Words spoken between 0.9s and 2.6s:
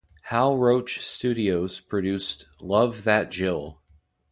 Studios produced